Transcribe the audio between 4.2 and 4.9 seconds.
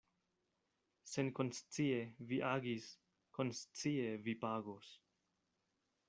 vi pagos.